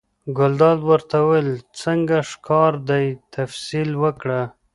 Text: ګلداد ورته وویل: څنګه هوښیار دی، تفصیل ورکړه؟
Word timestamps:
ګلداد 0.37 0.79
ورته 0.89 1.17
وویل: 1.21 1.49
څنګه 1.81 2.15
هوښیار 2.23 2.73
دی، 2.89 3.05
تفصیل 3.35 3.89
ورکړه؟ 4.03 4.41